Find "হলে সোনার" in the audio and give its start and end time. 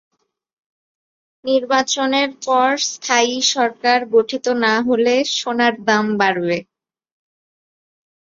4.87-5.73